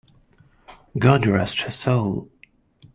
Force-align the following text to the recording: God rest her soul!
God 0.97 1.27
rest 1.27 1.61
her 1.61 1.69
soul! 1.69 2.31